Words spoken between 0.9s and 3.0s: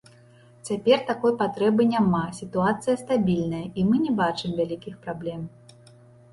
такой патрэбы няма, сітуацыя